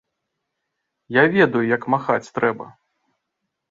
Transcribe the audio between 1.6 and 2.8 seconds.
як махаць трэба!